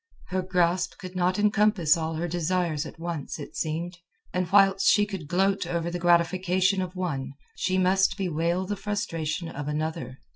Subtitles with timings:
[0.29, 3.99] Her grasp could not encompass all her desires at once, it seemed;
[4.33, 9.47] and whilst she could gloat over the gratification of one, she must bewail the frustration
[9.47, 10.17] of another.